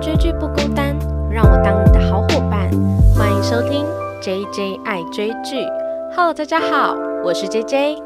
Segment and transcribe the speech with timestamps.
[0.00, 0.98] 追剧不孤单，
[1.30, 2.70] 让我当你的好伙伴。
[3.14, 3.84] 欢迎收听
[4.22, 5.62] JJ 爱追剧。
[6.16, 8.02] Hello，大家好，我是 JJ。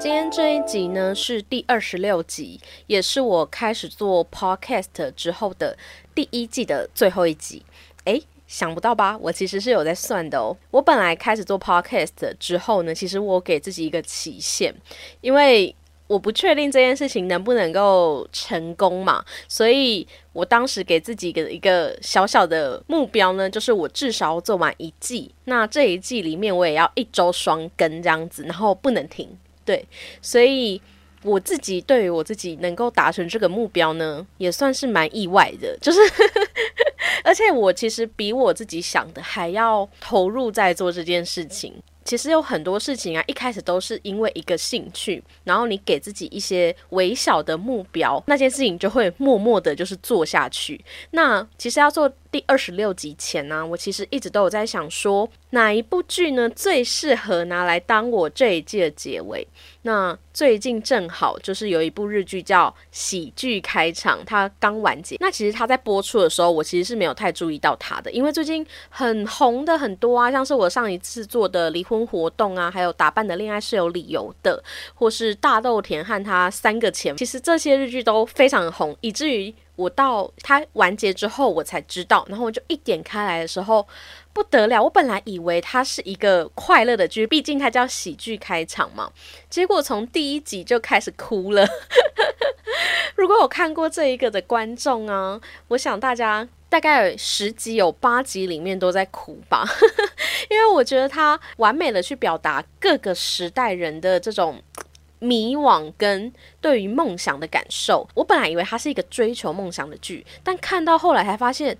[0.00, 5.78] 今天这一集呢是第二十六集，也是我开始做 Podcast 之后的
[6.12, 7.64] 第一季的最后一集。
[8.06, 9.16] 诶，想不到吧？
[9.18, 10.56] 我其实是有在算的哦。
[10.72, 14.74] 我本来开始做 Podcast 之后呢，其实我给自己一个期限，
[15.20, 15.72] 因为
[16.08, 29.28] 我不确定这件事情能不能够成功嘛，所以我当时给自己的一个小小的目标呢，就是我至少做完一季，那这一季里面我也要一周双更这样子，然后不能停。
[29.64, 29.86] 对，
[30.22, 30.80] 所以
[31.22, 36.00] 我自己对于我自己能够达成这个目标呢，也算是蛮意外的，就是
[37.22, 41.74] 而且我其实比我自己想的还要投入在做这件事情。
[42.08, 50.82] 其实有很多事情啊，一开始都是因为一个兴趣，然后你给自己一些微小的目标，那件事情就会默默的，就是做下去。
[51.10, 59.44] 那其实要做第二十六集前呢，我其实一直都有在想说，哪一部剧呢最适合拿来当我这一季的结尾？
[59.82, 65.16] 那最近正好就是有一部日剧叫《喜剧开场》，它刚完结。
[65.18, 74.62] 那其实它在播出的时候，我其实是没有太注意到它的，因为最近很红的很多啊，像是我上一次做的离婚活动啊，还有打扮的恋爱是有理由的，
[74.94, 83.86] 或是大豆田和他三个前，其实这些日剧都非常红，以至于我到它完结之后我才知道，然后我就一点开来的时候。
[84.30, 84.80] 不得了！
[84.80, 89.10] 我本来以为它是一个快乐的剧，毕竟它叫喜剧开场嘛。
[89.50, 91.66] 结果从第一集就开始哭了。
[93.16, 99.66] 如果有看过这一个的观众啊，我想大家大概十集有八集里面都在哭吧，
[100.48, 104.62] 因为我觉得它完美的去表达各个时代人的这种
[105.18, 108.08] 迷惘跟对于梦想的感受。
[108.14, 111.76] 我本来以为它是一个追求梦想的剧，但看到后来才发现。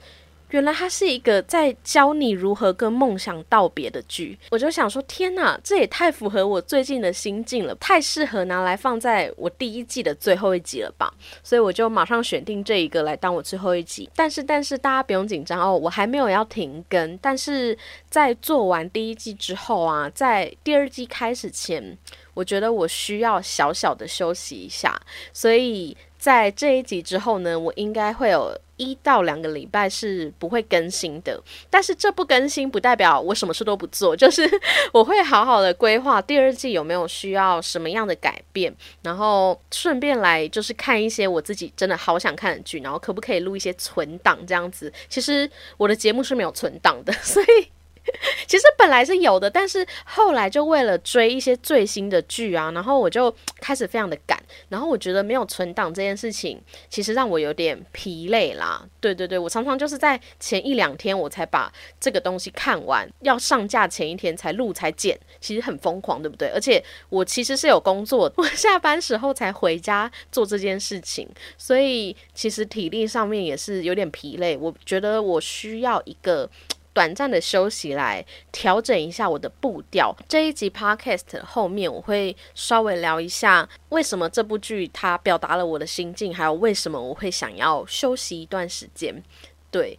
[0.50, 11.12] 原来它是一个在教你如何跟梦想道别的剧，我就想说，天哪，这也太符合我最近的心境了，太适合拿来放在我第一季的最后一集了吧？
[11.42, 14.08] 所以我就马上选定这一个来当我最后一集。
[14.16, 17.76] 但是，但是大家不用紧张哦，我还没有要停更，但是
[18.08, 21.96] 在做完第一季之后啊，在第二季开始前，
[22.32, 25.00] 我觉得我需要小小的休息一下，
[25.32, 25.96] 所以。
[26.18, 31.40] 在这一集之后呢，我应该会有一到两个礼拜是不会更新的。
[31.70, 34.48] 但是这不更新不代表我什么事都不做， 就是
[34.92, 44.92] 我会好好的规划第二季有没有需要什么样的改变，然后顺便来就是看一些我自己真的好想看的剧，然后可不可以录一些存档这样子。
[45.08, 47.68] 其实我的节目是没有存档的， 所以。
[48.46, 58.86] 其实本来是有的，但是后来就为了追一些最新的剧啊，然后我就开始非常的赶，然后我觉得没有存档这件事情，其实让我有点疲累啦。
[59.00, 66.48] 对对对，我常常就是在前一两天我才把这个东西看完，要上架前一天才录才剪，其实很疯狂，对不对？
[66.48, 74.56] 而且我其实是有工作，我下班时候才回家做这件事情，所以其实体力上面也是有点疲累。
[74.56, 76.48] 我觉得我需要一个。
[76.98, 80.12] 短暂的休息来调整一下我的步调。
[80.28, 89.22] 这一集 podcast 后面我会稍微聊一下为什么这部剧它表达了我的心境，还有为什么我会想要休息一段时间。
[89.70, 89.96] 对。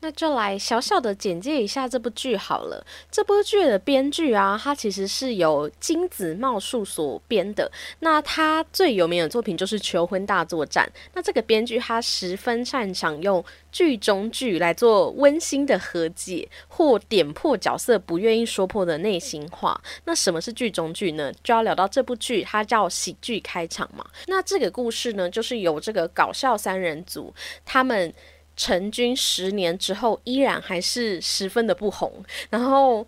[0.00, 2.84] 那就来小小的简介一下这部剧好了。
[3.10, 7.70] 这部剧的编剧啊，它其实是由金子茂树所编的。
[8.00, 10.90] 那他最有名的作品就是《求婚大作战》。
[11.14, 19.80] 那这个编剧他十分擅长用剧中剧来做温馨的和解，或点破角色不愿意说破的内心话。
[20.04, 21.32] 那什么是剧中剧呢？
[21.44, 24.04] 就要聊到这部剧，它叫喜剧开场嘛。
[24.26, 27.34] 那这个故事呢，就是由这个搞笑三人组
[27.66, 28.12] 他们。
[28.60, 32.12] 成军十年之后，依然还是十分的不红。
[32.50, 33.06] 然后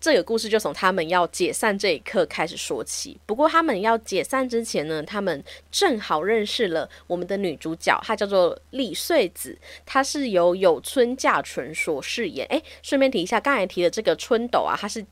[0.00, 3.20] 这个故事就从他们要解散这一刻开始说起。
[3.26, 12.46] 不过他们要解散之前呢，他们正好认识了我们的女主角，她叫做李穗子，她是由有村架纯所饰演。
[12.46, 15.04] 诶，顺便提一下，刚才提的这个春斗啊，她是。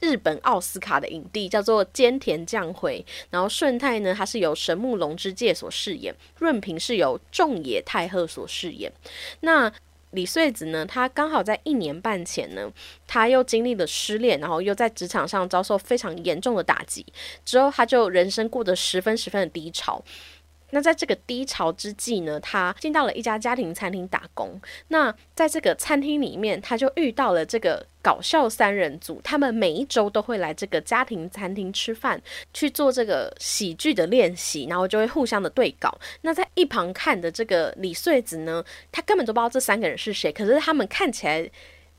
[0.00, 8.92] 日本奥斯卡的影帝叫做菅田将晖，然后顺太呢，他是由神木隆之介所饰演，润平是由仲野太贺所饰演。
[9.40, 9.72] 那
[10.12, 12.68] 李穗子呢，她刚好在一年半前呢，
[13.06, 17.06] 她又经历了失恋，然后又在职场上遭受非常严重的打击，
[17.44, 20.02] 之后她就人生过得十分十分的低潮。
[20.70, 24.60] 那在这个低潮之际呢，他进到了一家家庭餐厅打工。
[24.88, 32.20] 那在这个餐厅里面，他就遇到了这个搞笑三人组，他们每一周都会来这个家庭餐厅吃饭，
[32.52, 35.98] 去做这个喜剧的练习，然后就会互相的对稿。
[36.22, 41.50] 那在一旁看的这个李穗子呢，他根本都不知道这三个人是谁，可是他们看起来。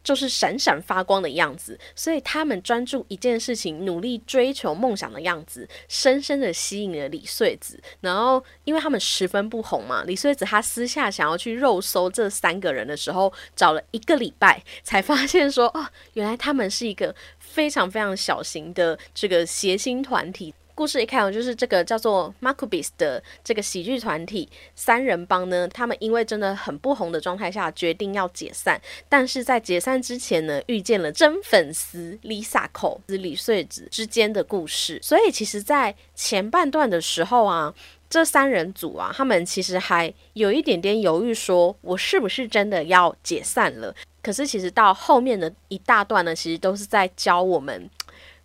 [0.04, 7.82] 就是闪闪发光的样子，所以他们专注一件事情，努力追求梦想的样子，深深的吸引了李穗子。
[8.00, 20.54] 然后，因为他们十分不红嘛，李穗子她私下想要去肉搜这三个人的时候，找了一个礼拜，才发现说，哦，原来他们是一个非常非常小型的这个谐星团体。
[20.74, 28.82] 故事一开头就是这个叫做 Macubis 的这个喜剧团体三人帮呢，他们因为真的很不红的状态下，决定要解散。
[29.08, 35.00] 但是在解散之前呢，遇见了真粉丝 Lisa 口子李穗子之间的故事。
[35.02, 37.74] 所以其实，在前半段的时候啊，
[38.10, 43.94] 这三人组啊，他们其实还有一点点犹豫，说我是不是真的要解散了？
[44.24, 47.90] 可是其实到后面的一大段呢，其实都是在教我们。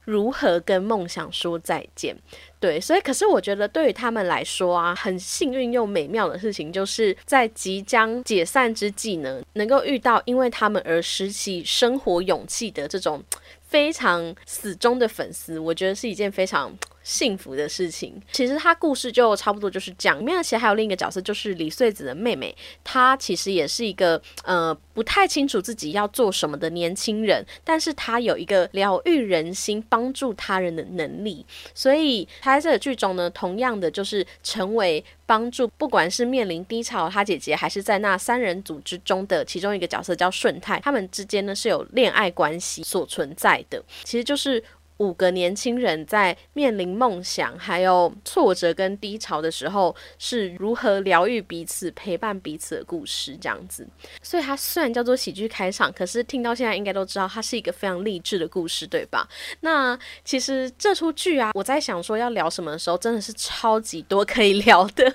[0.06, 2.16] 如何跟梦想说再见？
[2.58, 13.22] 对，所以可是我觉得对于他们来说啊，很幸运又美妙的事情，就是在即将解散之际呢，能够遇到因为他们而拾起生活勇气的这种
[13.60, 16.72] 非常死忠的粉丝，我觉得是一件非常。
[17.06, 20.18] 幸福的事情，其实他故事就差不多就是讲。
[20.18, 44.60] 里面其实还有另一个角色，就是李穗子的妹妹，她其实也是一个呃不太清楚自己要做什么的年轻人，但是她有一个疗愈人心、帮助他人的能力，所以她在这个剧中呢，同样的就是成为帮助，不管是面临低潮她姐姐，还是在那三人组之中的其中一个角色叫顺泰，他们之间呢是有恋爱关系所存在的，其实就是。
[44.98, 53.86] 五个年轻人在面临梦想、还有挫折跟低潮的时候，是如何疗愈彼此、陪伴彼此的故事，这样子。
[54.22, 59.28] 所以它虽然叫做喜剧开场，可是听到现在应该都知道，它是一个非常励志的故事，对吧？
[59.60, 65.14] 那其实这出剧啊，我在想说要聊什么的时候，真的是超级多可以聊的。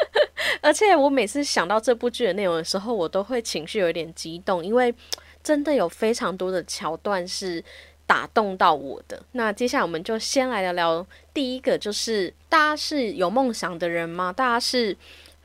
[0.60, 4.94] 而且我每次想到这部剧的内容的时候，我都会情绪有点激动，因为
[5.42, 7.64] 真的有非常多的桥段是。
[8.06, 14.32] 打动到我的那，接下来我们就先来聊聊第一个，就是大家是有梦想的人吗？
[14.32, 14.96] 大家是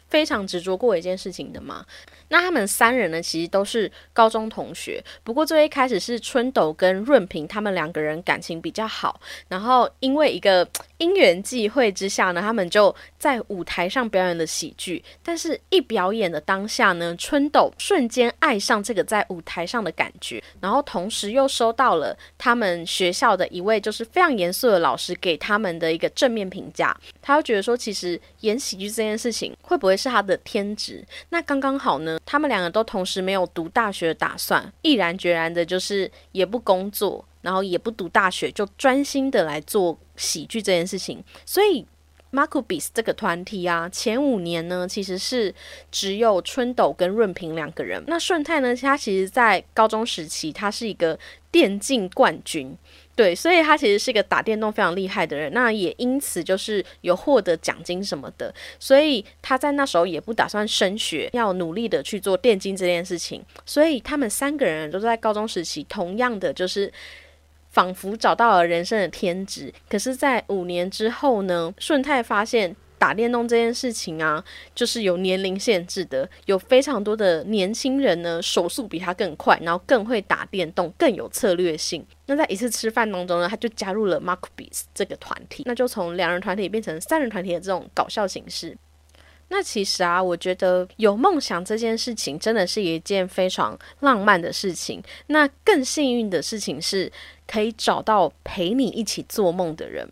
[0.09, 1.85] 非常执着过一件事情的吗？
[2.29, 5.03] 那他们三人呢，其实都是高中同学。
[5.23, 10.67] 不过最一开始是春斗跟润平他们两个人感情比较好，然后因为一个
[10.97, 15.03] 因缘际会之下呢，他们就在舞台上表演了喜剧。
[15.23, 26.95] 但是，一表演的当下呢，春斗瞬间爱上这个在舞台上的感觉，然后同时又收到了他们学校的一位就是非常严肃的老师给他们的一个正面评价。
[27.21, 31.03] 他又觉得说，其实演喜剧这件事情会不会是他的天职？
[31.29, 32.19] 那刚刚好呢。
[32.25, 41.23] 他们两个都同时没有读大学的打算，毅然决然的，就是也不工作，然后也不读大学，就专心的来做喜剧这件事情。
[41.45, 41.85] 所以
[42.31, 45.55] m a r k u b i s 这个团体啊，前五年呢，其实是
[45.89, 48.03] 只有春斗跟润平两个人。
[48.07, 51.17] 那顺泰呢，他其实在高中时期，他是一个
[51.49, 52.77] 电竞冠军。
[53.17, 63.43] 对，所以他其实是一个打电动非常厉害的人，那也因此就是有获得奖金什么的，所以他在那时候也不打算升学，要努力的去做电竞这件事情。
[63.65, 66.93] 所以他们三个人都在高中时期，同样的就是
[67.71, 69.73] 仿佛找到了人生的天职。
[69.89, 72.75] 可是，在五年之后呢，顺泰发现。
[72.99, 82.05] 打电动这件事情啊，就是有年龄限制的，有非常多的年轻人呢，手速比他更快，然后更会打电动，更有策略性。
[82.25, 88.77] 那在一次吃饭当中呢，他就加入了 Mark Bees 这个团体，那就从两人团体变成三人团体的这种搞笑形式。
[89.49, 95.01] 那其实啊，我觉得有梦想这件事情真的是一件非常浪漫的事情。
[95.27, 97.11] 那更幸运的事情是。
[97.47, 100.07] 可以找到陪你一起做梦的人，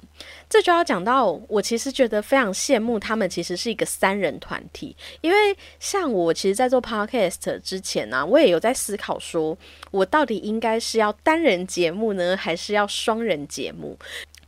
[0.49, 4.95] 这就要讲到我其实觉得非常羡慕他们，其实是一个三人团体。
[5.21, 5.37] 因为
[5.79, 9.57] 像我，其实，在做 podcast 之前呢，我也有在思考，说
[9.91, 13.97] 我到底应该是要单人节目呢，还是要双人节目？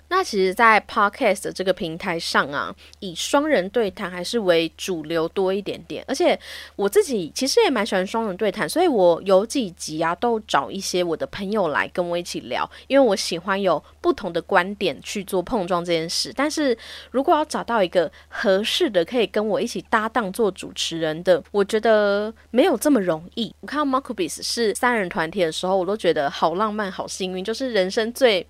[0.10, 6.04] 那其实，在 Podcast 这个平台上啊，以双人对谈还是为主流多一点点。
[6.08, 6.40] 而且
[6.78, 16.32] 我自己其实也蛮喜欢双人对谈，所以我有几集啊，都找一些我的朋友来跟我一起聊，因为我喜欢有不同的观点去做碰撞这件事。
[16.34, 16.78] 但是
[17.12, 23.54] 如果要找到一个合适的可以跟我一起搭档做主持人的，我觉得没有这么容易。
[23.60, 28.48] 我看到 Markubis 是三人团体的时候，我都觉得好浪漫、好幸运，就是人生最。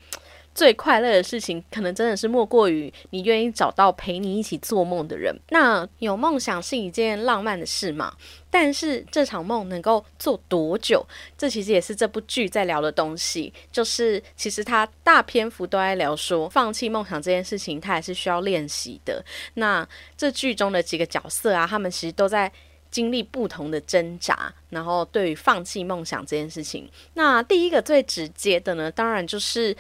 [0.58, 5.40] 最快乐的事情，可能真的是莫过于你愿意找到陪你一起做梦的人。
[5.50, 8.12] 那有梦想是一件浪漫的事嘛？
[8.50, 11.06] 但是这场梦能够做多久？
[11.38, 13.54] 这其实也是这部剧在聊的东西。
[13.72, 19.24] 就是其实他大篇幅都在聊说，放弃梦想这件事情，他还是需要练习的。
[19.54, 19.88] 那
[20.18, 22.52] 这剧中的几个角色啊，他们其实都在
[22.90, 29.78] 经历不同的挣扎，然后对于放弃梦想这件事情，那第一个最直接的呢，当然就是。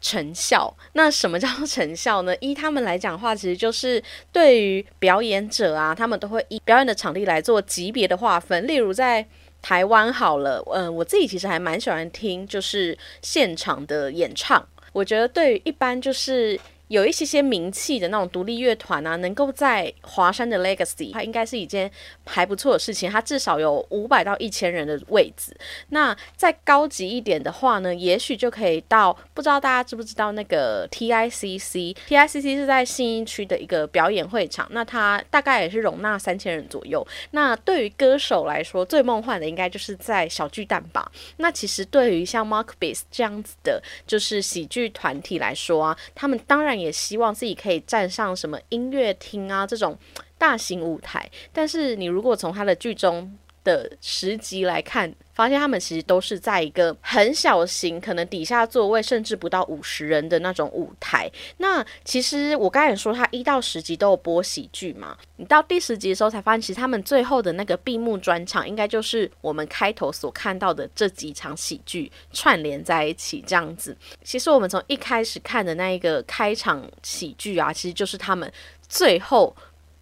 [0.00, 2.34] 成效，那什么叫成效呢？
[2.40, 8.66] 依他们来讲话，其实就是对于表演者啊，他们都会以表演的场地来做级别的划分。
[8.66, 9.26] 例如在
[9.60, 16.58] 台湾好了，嗯，我自己其实还蛮喜欢听就是现场的演唱，我觉得对于一般就是。
[16.88, 21.90] 有一些些名气的那种独立乐团啊，能够在华山的 Legacy，它应该是一件
[22.24, 23.10] 还不错的事情。
[23.10, 25.52] 它至少有五百到一千人的位置。
[25.88, 37.04] 那再高级一点的话呢，也许就可以到不知道大家知不知道那个 TICC？TICC 是在信义区的一个表演会场，那它大概也是容纳三千人左右。
[37.32, 41.10] 那对于歌手来说，最梦幻的应该就是在小巨蛋吧。
[41.38, 46.75] 那其实对于像 Mark b a s 这样子的，就是喜剧团体来说啊，他们当然。
[46.78, 49.98] 也希望自己可以站上什么音乐厅啊这种
[50.38, 61.30] 大型舞台，但是你如果从他的剧中的时机来看，发现他们其实都是在一个很小型，可能底下座位甚至不到五十人的那种舞台。
[61.58, 73.94] 那其实我刚才也说，他一到十集都有播喜剧嘛，你到第十集的时候才发现，其实他们最后的那个闭幕专场，应该就是我们开头所看到的这几场喜剧串联在一起这样子。
[74.24, 78.50] 其实我们从一开始看的那一个开场喜剧啊，其实就是他们
[78.88, 79.54] 最后。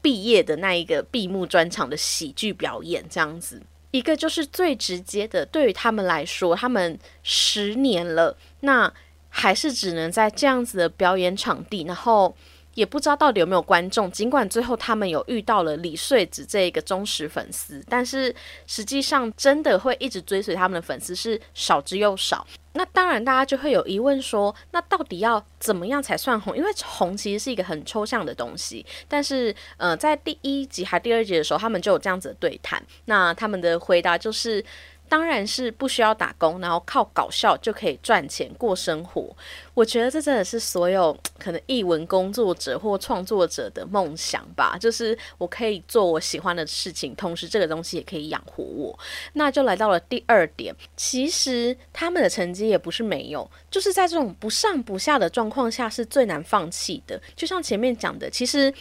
[0.05, 3.59] 毕业的那一个闭幕专场的喜剧表演，这样子，
[3.95, 8.93] 一个就是最直接的，对于他们来说，他们十年了，那
[9.29, 12.37] 还是只能在这样子的表演场地，然后。
[12.75, 14.11] 也不知道到底有没有观众。
[14.11, 18.35] 尽管最后他们有遇到了李穗子这一个忠实粉丝，但是
[18.67, 22.47] 实际上真的会一直追随他们的粉丝是少之又少。
[22.77, 26.57] 那当然，大家就会有疑问说，那到底要怎么样才算红？
[26.57, 28.85] 因为红其实是一个很抽象的东西。
[29.07, 32.83] 但是，呃，在第一集还第二集的时候，他们就有这样子的对谈。
[33.05, 34.65] 那他们的回答就是。
[35.09, 39.35] 当然是不需要打工，然后靠搞笑就可以赚钱过生活。
[39.75, 44.77] 我觉得这真的是所有可能译文工作者或创作者的梦想吧。
[44.79, 48.99] 就是我可以做我喜欢的事情，同时这个东西也可以养活我。
[49.35, 57.21] 那就来到了第二点，其实他们的成绩也不是没有，就是在这种不上不下的状况下是最难放弃的。
[57.37, 58.73] 就像前面讲的，其实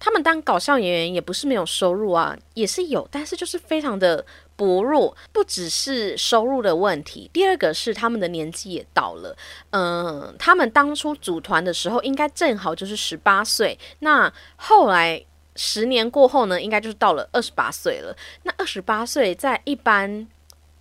[0.00, 4.26] 他们当搞笑演员也不是没有收入啊，也是有，但是就是非常的。
[4.56, 9.34] 薄弱不只是收入的问题，第二个是他们的年纪也到了。
[9.70, 15.24] 嗯，他们当初组团的时候应该正好就是十八岁，那后来
[15.56, 18.14] 十年过后呢，应该就是到了二十八岁了。
[18.42, 20.28] 那二十八岁在一般。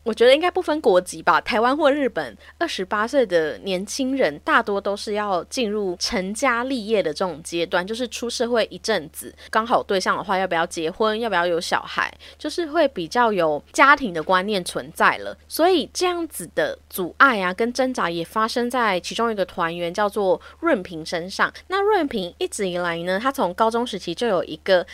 [0.04, 15.38] 我觉得应该不分国籍吧，台湾或日本，二十八岁的年轻人大多都是要进入成家立业的这种阶段，就是出社会一阵子，刚好对象的话，要不要结婚，要不要有小孩，就是会比较有家庭的观念存在了。
[15.48, 21.54] 所以这样子的阻碍啊，跟挣扎也发生在其中一个团员叫做润平身上。
[21.68, 24.88] 那润平一直以来呢，他从高中时期就有一个。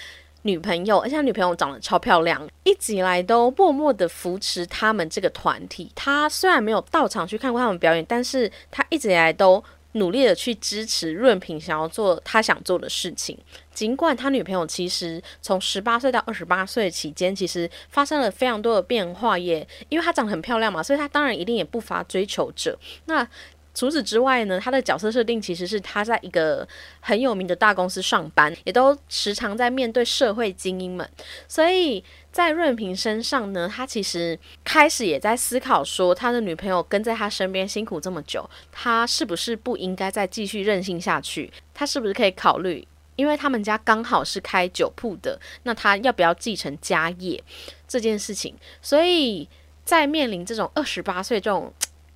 [0.45, 5.91] 女朋友，而且他女朋友长得超漂亮，一直以来都默默的扶持他们这个团体。
[5.95, 13.35] 他虽然没有到场去看过他们表演，但是他一直以来都努力的去支持润平想要做他想做的事情。
[13.73, 22.77] 尽管他女朋友其实从十八岁到二十八岁期间，其实发生了非常多的变化，也因为她长得很漂亮嘛，所以她当然一定也不乏追求者。
[23.05, 23.27] 那
[23.75, 26.65] 除此之外呢，他的角色设定其实是他在一个
[27.01, 31.07] 很有名的大公司上班，也都时常在面对社会精英们。
[31.47, 32.01] 所以
[32.31, 41.51] 在润平身上呢，他其实开始也在思考说，他的女朋友跟在他身边辛苦这么久，他是不是不应该再继续任性下去？
[41.73, 47.43] 他是不是可以考虑，因为他们家刚好是开酒铺的，那他要不要继承家业
[47.89, 48.55] 这件事情？
[48.81, 49.49] 所以
[49.83, 51.73] 在面临这种二十八岁这种。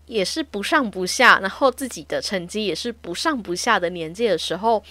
[0.10, 4.84] 也是不上不下，然后自己的成绩也是不上不下的年纪的时候，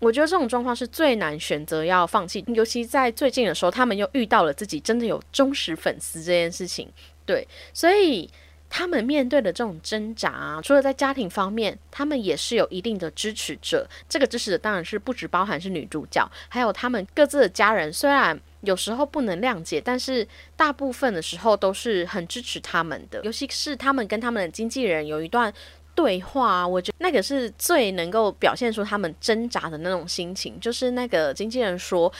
[0.00, 2.42] 我觉得这种状况是最难选择要放弃。
[2.48, 6.88] 尤其在最近的时候，他们又遇到了自己真的有忠实粉丝这件事情，
[7.26, 8.28] 对，所以
[8.70, 13.86] 他们面对的这种挣扎，除了在家庭方面，他们也是有一定的支持者。
[14.08, 18.40] 这个支持者当然是不止包含是女主角，还有他们各自的家人，虽然。
[18.62, 20.26] 有时候不能谅解，但是
[20.56, 23.20] 大部分的时候都是很支持他们的。
[23.22, 25.52] 尤其是他们跟他们的经纪人有一段
[25.94, 30.58] 对话，我觉得那个是最能够表现出他们挣扎的那种心情。
[30.60, 32.12] 就是那个经纪人说，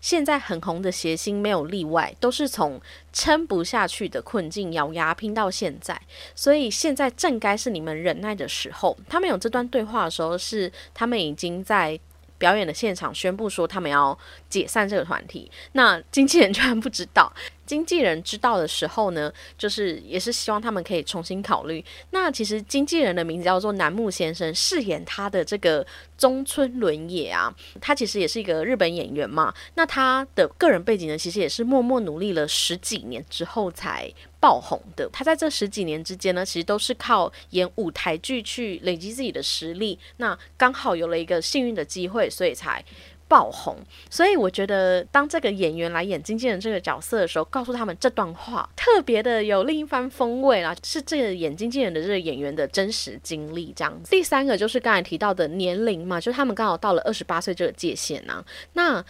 [0.00, 2.80] 现在很红的谐星没有例外，都是从
[3.12, 5.98] 撑不下去的困境咬牙拼到现在，
[6.34, 8.96] 所以现在正该是你们忍耐的时候。
[9.08, 11.98] 他们有这段对话的时候，是他们已经在。
[12.36, 14.18] 表演的现场宣布说他们要
[14.54, 17.32] 解散这个团体，那经纪人居然不知道。
[17.66, 21.82] 经纪人知道的时候呢，就是也是希望他们可以重新考虑。
[22.10, 25.84] 那其实经纪人的名字叫做楠木先生，饰演他的这个
[26.18, 29.52] 中村伦也啊，他其实也是一个日本演员嘛。
[29.76, 34.12] 那他的个人背景呢，其实也是默默努力了十几年之后才。
[34.40, 39.98] 爆红的，他在这十几年之间呢，其实都是靠演舞台剧去累积自己的实力。
[40.18, 42.84] 那刚好有了一个幸运的机会，所以才
[43.28, 43.76] 爆红。
[44.10, 50.74] 所以我觉得，当这个演员来演经纪人这个角色的时候，告诉他们这段话，特别的有另一番风味啦。
[50.82, 54.10] 是这个演经纪人的这个演员的真实经历这样子。
[54.10, 58.44] 第三个就是刚才提到的年龄嘛，就是他们刚好到了二十八岁这个界限呢。
[58.74, 59.04] 那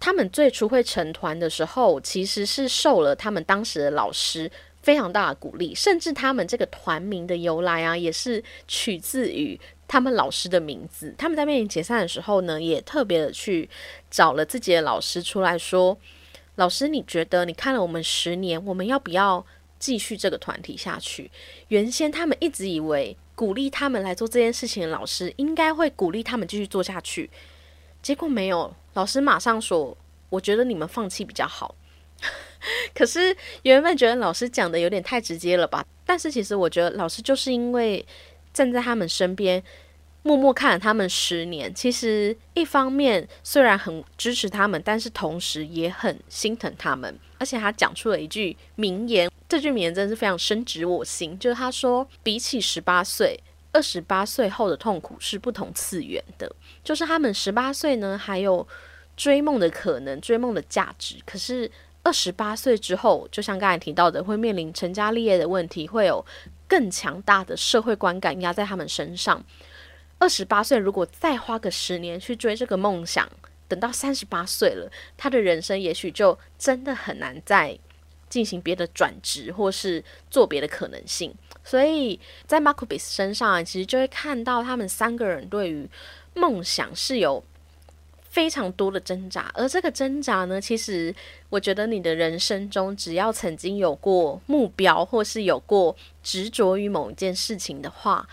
[0.00, 4.50] 他们最初会成团的时候，其实是受了他们当时的老师
[4.82, 9.60] 非常大的鼓励，甚至他们这个团名的由来啊，也是取自于
[9.92, 11.14] 他们老师的名字。
[11.18, 13.68] 他们在面临解散的时候呢，也特别的去
[14.10, 15.98] 找了自己的老师出来说
[16.56, 19.44] ：“老师，你觉得你看了我们十年，我们要不要
[19.78, 21.30] 继续这个团体下去？”
[21.68, 27.28] 原先他们一直以为鼓励他们来做这件事情的老师，应该会鼓励他们继续做下去。
[28.00, 29.94] 结果没有，老师马上说
[30.30, 31.74] ：“我觉得你们放弃比较好。
[32.96, 35.84] ”可是原本觉得老师讲的有点太直接了吧？
[36.06, 38.04] 但是其实我觉得老师就是因为
[38.52, 39.62] 站在他们身边，
[40.22, 41.74] 默默看了他们十年。
[41.74, 47.18] 其实一方面虽然很支持他们，但是同时也很心疼他们。
[47.38, 51.38] 而且他讲出了一句名言，这句名言真的是非常深植我心。
[51.38, 53.38] 就是他说：“比起十八岁。”
[53.74, 56.54] 二十八岁后的痛苦是不同次元的，
[56.84, 58.68] 就是他们十八岁呢还有
[59.16, 61.16] 追梦的可能，追梦的价值。
[61.24, 61.70] 可是
[62.02, 66.22] 二十八岁之后，就像刚才提到的，会面临成家立业的问题，会有
[66.72, 69.44] 更强大的社会观感压在他们身上。
[70.18, 73.28] 二十八岁如果再花个十年去追这个梦想，
[73.68, 77.78] 等到三十八岁了，他的人生也许就真的很难再
[78.30, 81.34] 进行别的转职，或是做别的可能性。
[81.62, 85.86] 所以在 Marcus 身上，其实就会看到他们三个人对于
[86.32, 87.44] 梦想是有
[88.32, 91.14] 非常多的挣扎，而这个挣扎呢，其实
[91.50, 98.26] 我觉得你的人生中，只要曾经有过目标，或是有过执着于某一件事情的话，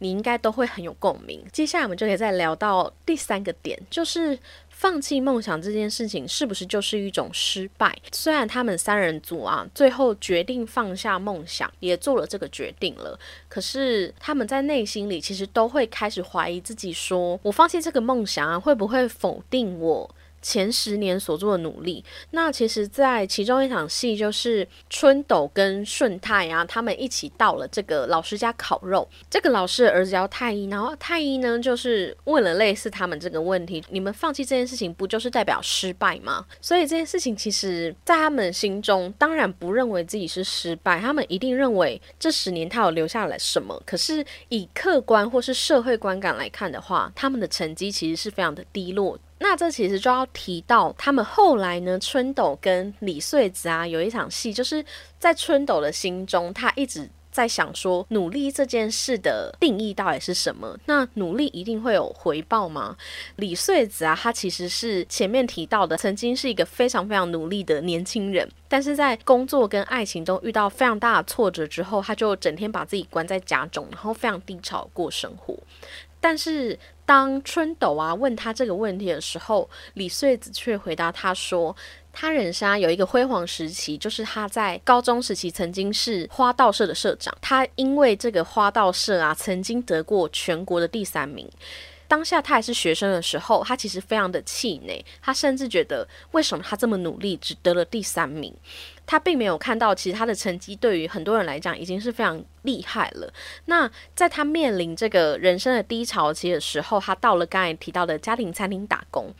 [0.00, 1.42] 你应该都会很有共鸣。
[1.50, 4.38] 接下来我们就可以再聊到第三个点，就是。
[4.78, 7.96] 放弃梦想这件事情是不是就是一种失败？
[8.12, 20.14] 虽然他们三人组啊，最后决定放下梦想，也做了这个决定了，可是他们在内心里其实都会开始怀疑自己：说我放弃这个梦想啊，会不会否定我？
[20.42, 29.08] 前十年所做的努力，那其实，在其中一场戏，就是春斗跟顺泰啊，他们一起到了这个老师家烤肉。
[29.28, 36.46] 这个老师的儿子叫太一，然后太一呢，就是问了类似他们这个问题：你们放弃这件事情，不就是代表失败吗？
[36.60, 43.82] 所以这件事情，其实在他们心中，当然不认为自己是失败，他们一定认为这十年他有留下来什么。
[43.84, 49.18] 可是以客观或是社会观感来看的话，他们的成绩其实是非常的低落。
[49.38, 54.84] 那这其实就要提到他们后来呢，春斗跟李穗子啊，有一场戏，就是
[55.18, 60.74] 在春斗的心中，他一直在想说，努力这件事的定义到底是什么？
[60.86, 62.96] 那努力一定会有回报吗？
[63.36, 75.54] 李穗子啊，他其实是前面提到的，曾经是一个非常非常努力的年轻人，但是在工作跟爱情中遇到非常大的挫折之后，他就整天把自己关在家中，然后非常低潮过生活。
[76.28, 81.76] 但是当春斗啊问他这个问题的时候，李穗子却回答他说
[82.12, 87.32] ：“他人生有一个辉煌时期，就是他在高中时期曾经是花道社的社长。
[87.40, 91.48] 他因为这个花道社啊，曾经得过全国的第三名。
[92.08, 98.52] 当下他还是学生的时候，他其实非常的气馁，他甚至觉得为什么他这么努力，只得了第三名。”
[99.06, 103.32] 他并没有看到，其实他的成绩对于很多人来讲已经是非常厉害了。
[103.66, 109.32] 那在他面临这个人生的低潮期的时候，他到了刚才提到的家庭餐厅打工。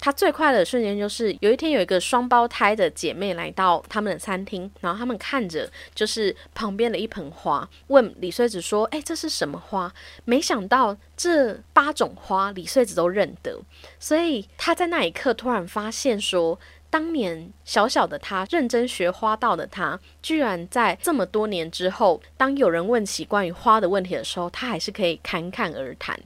[0.00, 9.90] 他最快的瞬间就是有一天有一个双胞胎的姐妹来到他们的餐厅，然后他们看着就是旁边的一盆花，问李穗子说：“哎，这是什么花？”
[10.26, 13.58] 没想到这八种花李穗子都认得，
[13.98, 16.58] 所以他在那一刻突然发现说。
[16.94, 26.16] 当年小小的他，认真学花道的他，居然在这么多年之后，当有人问起关于花的问题的时候，他还是可以侃侃而谈，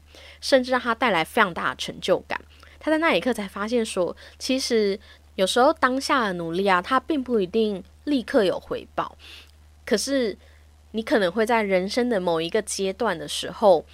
[0.43, 2.39] 甚至让他带来非常大的成就感。
[2.79, 5.01] 他在那一刻才发现说，其实
[5.37, 9.17] 有时候当下的努力啊，他并不一定立刻有回报，
[9.87, 10.37] 可是
[10.91, 13.87] 你可能会在人生的某一个阶段的时候。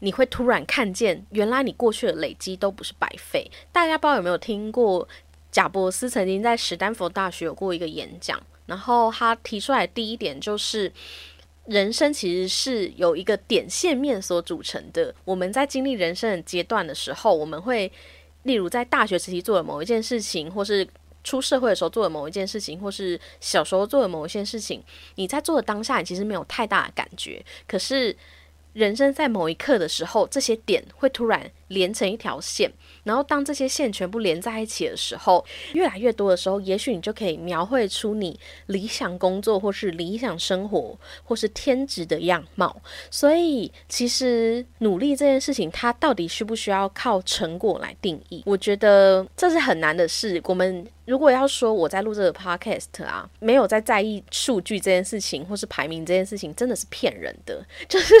[0.00, 3.50] 你会突然看见，原来你过去的累积都不是白费。
[3.72, 5.08] 大家不知道有没有听过，
[5.56, 10.92] 贾伯斯曾经在史丹佛大学有过一个演讲，然后他提出来第一点就是，
[11.64, 15.14] 人生其实是有一个点线面所组成的。
[15.24, 17.90] 我们在经历人生的阶段的时候，我们会，
[18.42, 20.86] 例如在大学时期做的某一件事情，或是
[21.24, 28.14] 出社会的时候做的某一件事情，或是小时候做的某一件事情，你在做的当下，你其实没有太大的感觉，可是。
[28.72, 32.72] 人生在某一刻的时候，这些点会突然连成一条线，
[33.04, 42.80] 然后当这些线全部连在一起的时候，越来越多的时候，也许你就可以描绘出你理想工作，或是理想生活，或是天职的样貌。
[43.10, 48.42] 所以，其实努力这件事情，它到底需不需要靠成果来定义？
[48.46, 50.40] 我觉得这是很难的事。
[50.44, 50.86] 我们。
[51.06, 57.64] 如果要说我在录这个 podcast 啊，没有在在意数据这件事情，或是排名这件事情，真的是骗人的。
[57.88, 58.12] 就是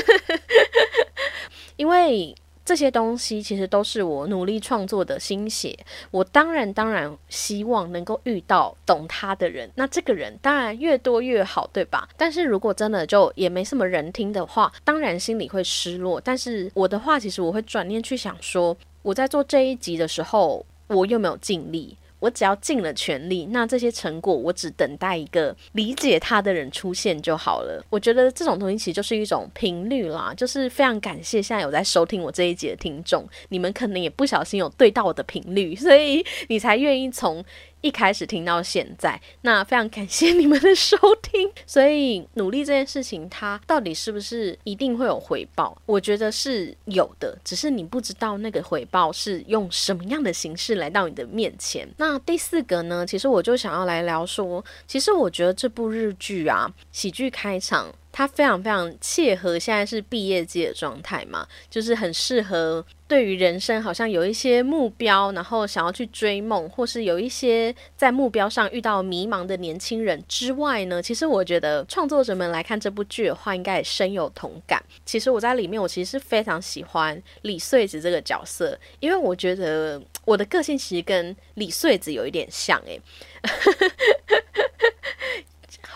[1.74, 2.32] 因为
[2.66, 5.78] 这些东西其实都是我努力创作的心血。
[6.10, 12.08] 我当然当然希望能够遇到懂他的人，那这个人当然越多越好，对吧？
[12.16, 16.20] 但是如果真的就也没什么人听的话，当然心里会失落。
[16.20, 21.96] 但是我的话，其实我会转念去想说，我在做这一集的时候，我有没有尽力？
[22.18, 27.84] 我只要尽了全力，那这些成果我只等待一个理解他的人出现就好了。
[27.90, 37.44] 我觉得这种东西其实就是一种频率啦，就是非常感谢现在有在收听我这一节的听众，你们可能也不小心有对到我的频率，所以你才愿意从。
[37.86, 41.48] 一开始听到现在，那非常感谢你们的收听。
[41.64, 45.80] 所以努力这件事情，它到底是不是一定会有回报？
[45.86, 51.88] 我觉得是有的，只是你不知道那个回报是用什么样的形式来到你的面前。
[51.96, 53.06] 那第四个呢？
[53.06, 57.94] 其实我就想要来聊说，其实我觉得这部日剧啊，喜剧开场。
[58.12, 74.82] 它非常非常切合现在是毕业季的状态嘛，就是很适合对于人生好像有一些目标，然后想要去追梦，或是有一些在目标上遇到迷茫的年轻人之外呢，其实我觉得创作者们来看这部剧的话，应该也深有同感。
[75.04, 83.00] 其实我在里面，我其实是非常喜欢李穗子这个角色，因为我觉得我的个性其实跟李穗子有一点像诶。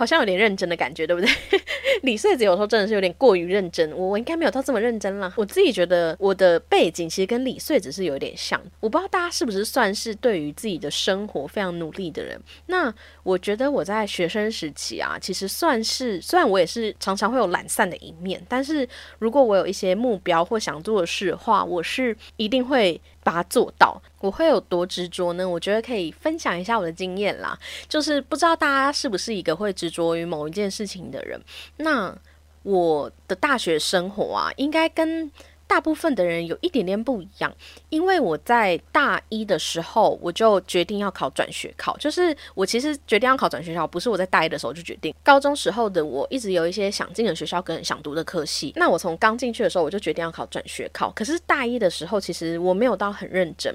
[0.01, 1.31] 好像有点认真的感觉，对不对？
[2.01, 5.31] 李穗子有时候真的是有点过于认真，我我应该没有到这么认真啦。
[5.37, 12.41] 我自己觉得我的背景其实跟李穗子是有点像，我不知道大家是不是算是对于自己的生活非常努力的人。
[12.69, 12.91] 那
[13.23, 22.99] 我觉得我在学生时期啊，其实算是，虽然我也是常常会有懒散的一面，但是如果我有一些目标或想做的事的话，我是一定会。
[23.23, 25.49] 把它做到，我会有多执着呢？
[25.49, 27.59] 我觉得可以分享一下我的经验啦。
[27.89, 31.41] 就是不知道大家是不是一个会执着于某一件事情的人。
[31.77, 32.17] 那
[32.63, 35.31] 我的大学生活啊，应该跟。
[35.71, 37.55] 大部分的人有一点点不一样，
[37.91, 45.15] 因为我在大一的时候我就决定要考转学考，就是我其实决定要考转学校，不是我在大一的时候就决定。
[45.23, 51.09] 高中时候的我一直有一些想进的学校跟想读的科系，那我从刚进去的时候我就决定要考转学考。
[51.13, 53.73] 可是大一的时候其实我没有到很认真，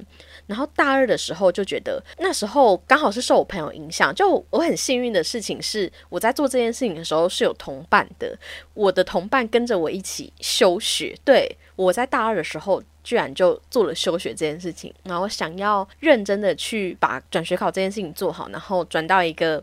[0.48, 8.38] 然后大二的时候就觉得那时候刚好是受我朋友影响，就我很幸运的事情是我在做这件事情的时候是有同伴的，
[8.76, 11.58] 我的同伴跟着我一起休学，对。
[11.76, 19.62] 我在大二的时候，居然就做了休学这件事情，然后想要认真的去把转学考这件事情做好，然后转到一个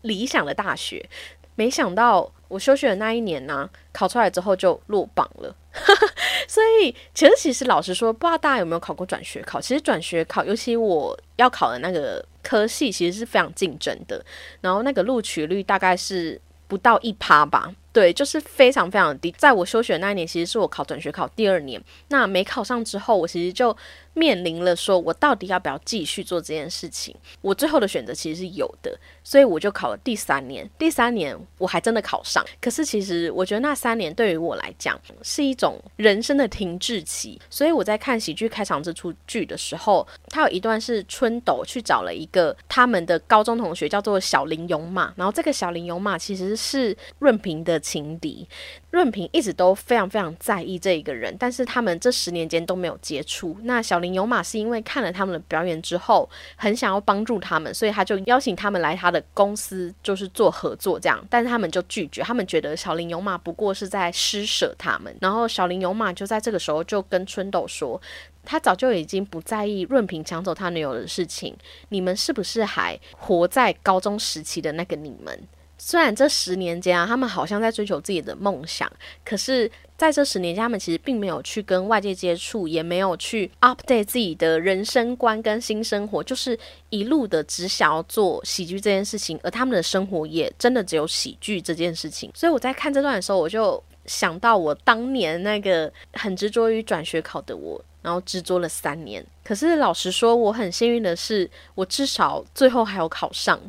[0.00, 1.08] 理想的大学。
[1.54, 5.54] 没想到我休学的那一年呢，考出来之后就落榜了。
[6.48, 9.60] 所以，其实其实老实说，不知道大家有没有考过转学考？
[9.60, 14.24] 其实转学考，尤其我要考的那个科系，其实是非常竞争的，
[14.60, 17.72] 然后那个录取率大概是不到一趴吧。
[17.94, 19.34] 对，就是非常非常低。
[19.38, 21.82] 在我休学那一年，其实是我考转学考第二年。
[22.08, 23.74] 那没考上之后，我其实就。
[24.16, 27.12] 面临了说，我到底要不要继续做这件事情？
[27.40, 30.70] 我最后的选择其实是有的，所以我就考了第三年。
[30.78, 37.40] 第三年我还真的考上，可是其实我觉得那三年对于我来讲是一种人生的停滞期。
[37.50, 45.12] 所以我在看喜剧开场这出剧的时候，他有一段是春斗去找了一个他们的高中同学，叫做小林勇马。
[45.16, 48.48] 然后这个小林勇马其实是润平的情敌。
[48.90, 53.56] 润平一直都非常非常在意这一个人，但是他们这十年间都没有接触。
[53.64, 61.22] 那小林有马是因为看了他们的表演之后，很想要帮助他们，所以他就邀请他们来他的公司，就是做合作这样。
[61.28, 65.14] 但是他们就拒绝，他们觉得小林有马不过是在施舍他们。
[65.20, 68.00] 然后小林有马就在这个时候就跟春豆说，
[68.44, 71.56] 他早就已经不在意润平抢走他女友的事情。
[71.88, 75.36] 你们是不是还活在高中时期的那个你们？
[75.76, 78.90] 虽然这十年间啊，他们好像在追求自己的梦想，
[79.24, 86.58] 可是在这十年间，他们其实并没有去跟外界接触，也没有去 update 自己的人生观跟新生活，就是
[86.90, 92.30] 一路的只想要做喜剧这件事情，而他们的生活也真的只有喜剧这件事情。
[92.34, 99.24] 所以我在看这段的时候，我就想到我当年那个很执着于转学考的我，然后执着了三年。
[99.44, 103.60] 可是老实说，我很幸运的是，我至少最后还有考上。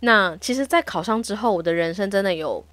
[0.00, 2.64] 那其实，在考上之后，我的人生真的有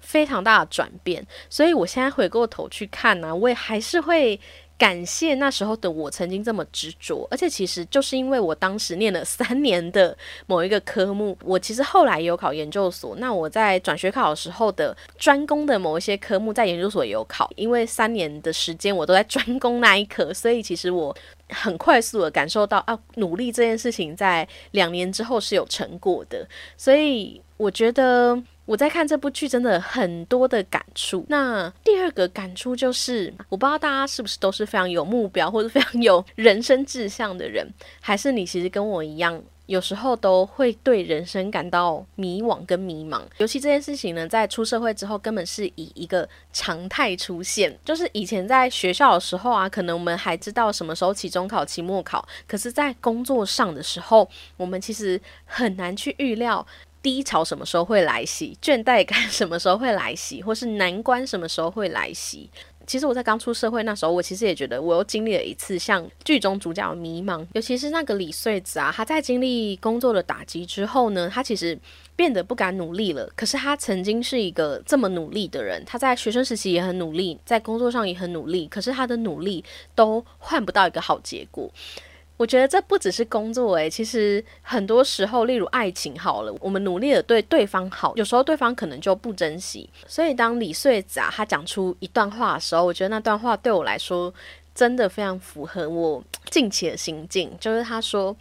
[0.00, 1.26] 非常大的转变。
[1.50, 4.38] 所以我现在回过头去看呢，我也还是会
[4.78, 7.26] 感谢那时候的我曾经这么执着。
[7.30, 13.16] 而且，其实就是因为我当时念了三年的某一个科目，我其实后来也有考研究所。
[13.16, 17.50] 那我在转学考的时候的专攻的某一些科目，在研究所也有考。
[17.56, 21.14] 因为三年的时间我都在专攻那一科，所以其实我。
[21.50, 31.26] 很快速的感受到啊，努力这件事情在两年之后是有成果的，所以我觉得我在看这部剧真的很多的感触。
[31.28, 37.68] 那第二个感触就是，我不知道大家是不是都是非常有目标或者非常有人生志向的人，
[38.00, 39.42] 还是你其实跟我一样。
[39.66, 47.78] 有时候都会对人生感到迷惘跟迷茫，尤其这件事情呢，在出社会之后，根本是以一个常态出现。
[47.84, 56.66] 就是以前在学校的时候啊，可能我们还知道什么时候期中考、期末考，可是，在工作上的时候，我们其实很难去预料
[57.02, 62.50] 低潮什么时候会来袭，倦怠感什么时候会来袭，或是难关什么时候会来袭。
[62.86, 71.78] 其实我在刚出社会那时候，我其实也觉得我又经历了一次像剧中主角迷茫，尤其是那个李穗子啊，他在经历工作的打击之后呢，他其实
[72.16, 73.30] 变得不敢努力了。
[73.36, 79.62] 可是他曾经是一个这么努力的人，他在学生时期也很努力，在工作上也很努力，可是他的努力
[79.94, 81.70] 都换不到一个好结果。
[82.38, 89.90] 我觉得这不只是工作诶，其实很多时候，例如爱情好了，我们努力的对对方好，有时候对方可能就不珍惜。
[90.06, 94.32] 所以当李穗子啊，他讲出一段话的时候，我觉得那段话对我来说
[94.72, 97.50] 真的非常符合我近期的心境。
[97.58, 98.34] 就是他说：“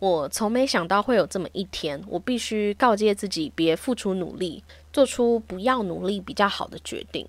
[0.00, 7.28] 我从没想到会有这么一天，我必须告诫自己，别付出努力，做出不要努力比较好的决定。”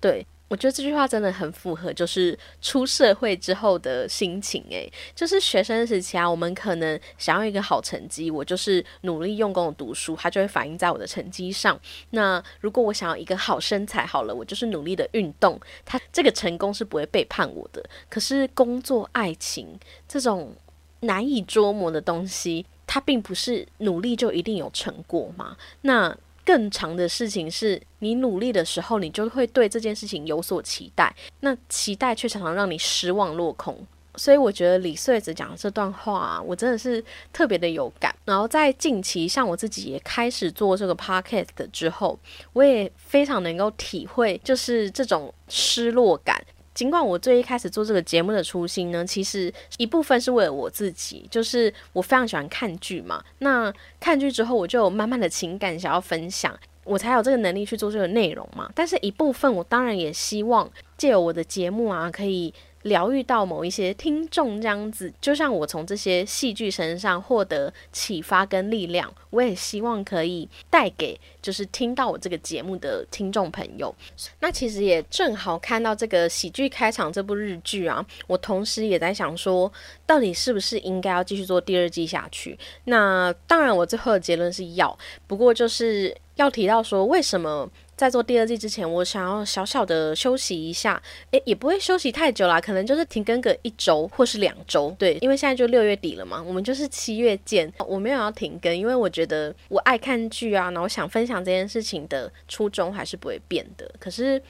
[0.00, 0.26] 对。
[0.48, 4.64] 我觉得这句话真的很符合，就是出社会之后的心情。
[4.70, 11.78] 诶，就是学生时期啊，我们可能想要一个好成绩，我就是努力用功读书，它就会反映在我的成绩上。
[12.10, 17.84] 那如果我想要一个好身材，好了，我就是努力的运动，它这个成功是不会背叛我的。
[18.08, 20.56] 可是工作、爱情这种
[21.00, 25.56] 难以捉摸的东西，它并不是努力就一定有成果嘛？
[25.82, 26.16] 那。
[26.48, 33.76] 更长的事情是你努力的时候，你就会对这件事情有所期待，那期待却常常让你失望落空。
[34.16, 38.12] 所以我觉得李穗子讲的这段话，我真的是特别的有感。
[38.24, 42.18] 然后在近期，像我自己也开始做这个 podcast 之后，
[42.54, 46.42] 我也非常能够体会，就是这种失落感。
[46.78, 53.20] 尽管我最一开始做这个节目的初心呢，其实一部分是为了我自己，就是我非常喜欢看剧嘛。
[53.40, 58.70] 那看剧之后，我就有慢慢的情感想要分享，我才有这个能力去做这个内容嘛。
[58.76, 62.54] 但是一部分，我当然也希望借由我的节目啊，可以。
[62.82, 73.94] 疗愈到某一些听众这样子，就像我从这些戏剧身上获得启发跟力量，我也希望可以带给就是听到我这个节目的听众朋友。
[74.40, 79.70] 那其实也正好看到这个喜剧开场这部日剧啊，我同时也在想说，
[80.06, 82.58] 到底是不是应该要继续做第二季下去？
[82.84, 87.68] 那当然，我最后的结论是要，不过就是要提到说为什么。
[87.98, 97.70] 在做第二季之前，我想要小小的休息一下，诶，也不会休息太久啦，可能就是停更个一周或是两周，对，因为现在就六月底了嘛，我们就是七月见。
[97.88, 103.90] 我没有要停更，因为我觉得我爱看剧啊，然后想分享这件事情的初衷还是不会变的。
[103.98, 104.40] 可是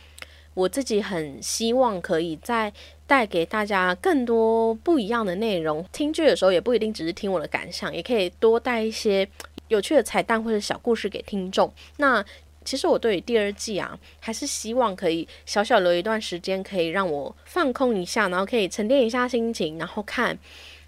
[0.52, 2.70] 我自己很希望可以再
[3.06, 5.82] 带给大家更多不一样的内容。
[5.90, 9.26] 听剧的时候也不一定只是听我的感想，也可以多带一些
[9.68, 11.72] 有趣的彩蛋或者小故事给听众。
[11.96, 12.22] 那
[12.68, 20.38] 其实我对于第二季啊，还是希望可以小小留一段时间，可以让我放空一下，然后可以沉淀一下心情，然后看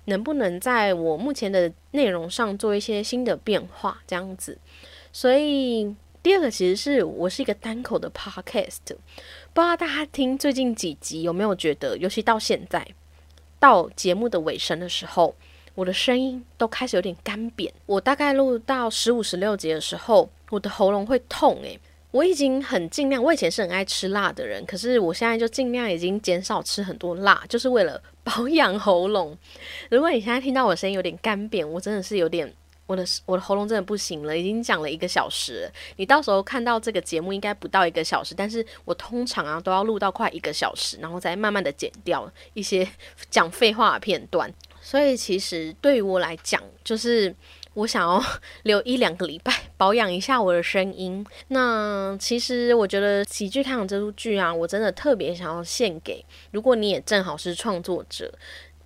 [0.04, 4.58] 能不能在我目前的内容上做一些新的变化，这样子。
[5.10, 8.76] 所以第二个其实是我是一个单口的 podcast，
[9.54, 12.86] 不知道大家听最近几集有没有觉得，尤其到现在
[13.58, 15.34] 到节目的尾声的时候，
[15.74, 17.72] 我的声音都开始有点干扁。
[17.86, 21.80] 我大概录到十五、十六集的时候，我的喉咙会痛诶。
[22.10, 29.38] 我已经很尽量，我以前是很爱吃辣的人，可是我现在就尽量已经减少吃很多辣，就是为了保养喉咙。
[29.88, 32.52] 如果你现在听到我声音有点干扁，我真的是有点。
[32.86, 35.70] 我的我的喉咙真的不行了，已经讲了一个小时。
[35.94, 42.84] 你到时候看到这个节目应该不到一个小时，但是我通常啊都要录到快一个小时，然后再慢慢的剪掉一些
[43.30, 44.52] 讲废话的片段。
[44.82, 47.32] 所以其实对于我来讲，就是
[47.74, 48.22] 我想要
[48.64, 51.24] 留一两个礼拜保养一下我的声音。
[51.48, 58.32] 那其实我觉得《喜剧开场》这部剧啊，我真的特别想要献给，如果你也正好是创作者，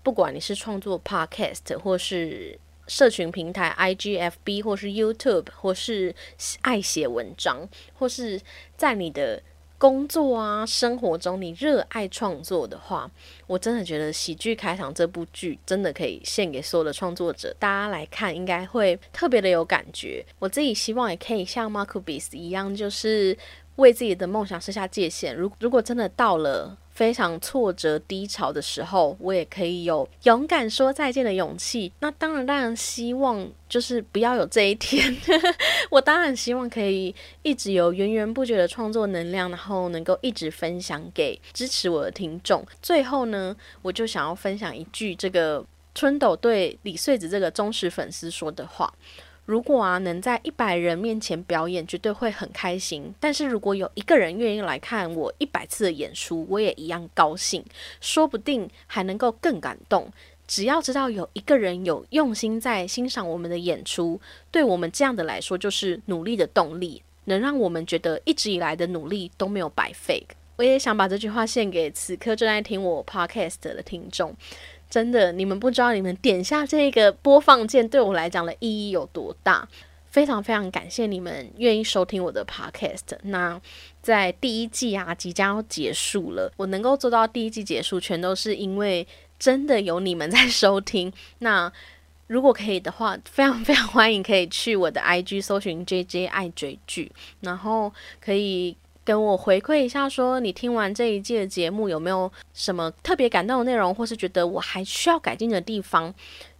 [0.02, 2.58] 不管你是创作 Podcast 或是。
[2.86, 6.14] 社群平台，IGFB 或是 YouTube，或是
[6.60, 8.38] 爱写文章，或是
[8.76, 9.42] 在你的
[9.84, 13.10] 工作啊生活中，你热爱创作的话，
[13.46, 20.24] 我真的觉得《喜剧开场》这部剧真的可以献给所有的创作者，大家来看应该会特别的有感觉。
[20.38, 23.36] 我自己希望也可以像 Mark b i s 一样，就是
[23.76, 25.36] 为自己的梦想设下界限。
[25.36, 26.78] 如如果真的到了。
[26.94, 31.92] 非常挫折低潮的时候，我也可以有勇敢说再见的勇气。
[32.00, 35.14] 那当然，当然希望就是不要有这一天。
[35.90, 42.64] 我当然希望可以一直有源源不绝的创作能量，然后能够一直分享给支持我的听众。
[42.80, 48.92] 最后呢，我就想要分享一句这个春斗对李穗子这个忠实粉丝说的话。
[49.46, 53.14] 如果啊能在一百人面前表演，绝对会很开心。
[53.20, 57.64] 但是如果有一个人愿意来看我一百次的演出，我也一样高兴，
[58.00, 60.10] 说不定还能够更感动。
[60.46, 70.26] 只要知道有一个人有用心在欣赏我们的演出，对我们这样的来说就是努力的动力，能让我们觉得一直以来的努力都没有白费。
[70.56, 74.32] 我也想把这句话献给此刻正在听我 podcast 的听众。
[74.90, 79.68] 真的，你们不知道，你们点下这个播放键对我来讲的意义有多大。
[80.08, 83.18] 非常非常感谢你们愿意收听我的 podcast。
[83.22, 83.60] 那
[84.00, 89.04] 在第一季啊，即将要结束了，我能够做到第一季结束，全都是因为
[89.40, 91.12] 真的有你们在收听。
[91.40, 91.72] 那
[92.28, 98.76] 如果可以的话，非常非常欢迎可以去我的 IG 搜寻 JJ 爱追剧，然后可以。
[99.04, 106.14] 跟我回馈一下，说你听完这一季的节目有没有什么特别感动的内容，或是觉得我还需要改进的地方，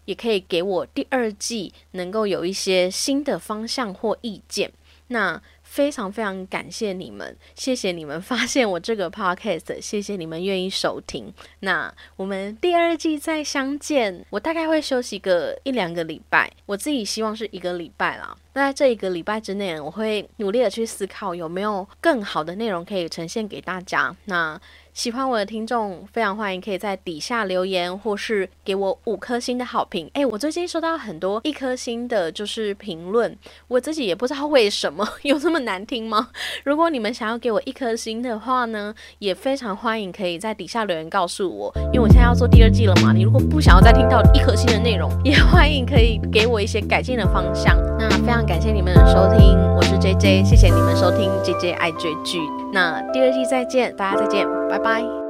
[0.05, 4.73] 也可以给我第二季能够有一些新的方向或意见。
[5.09, 5.43] 那。
[5.67, 11.33] 非常非常感谢你们，谢谢你们发现我这个 podcast，谢谢你们愿意收听。
[11.61, 18.37] 那我们第二季再相见，我大概会休息个一两个礼拜，我自己希望是一个礼拜啦。
[18.55, 24.17] 那在这一个礼拜之内，我会努力的去思考有没有更好的内容可以呈现给大家。
[24.25, 24.61] 那。
[24.95, 30.09] 喜欢我的听众，非常欢迎可以在底下留言，或是给我五颗星的好评。
[30.15, 33.37] 哎，我最近收到很多一颗星的，就是评论，
[33.67, 36.29] 我自己也不知道为什么 有这么难听吗？
[36.63, 43.13] 如果你们想要给我一颗星的话呢，也非常欢迎可以在底下留言告诉我，因为我现在要做第二季了嘛。
[43.13, 47.77] 你如果不想要再听到一颗星的内容，也欢迎可以给我一些改进的方向。
[47.99, 52.39] 那非常感谢你们的收听，我是 J J，谢谢你们收听 J J 爱追剧。
[52.73, 55.24] 那第二季再见，大家再见，拜拜。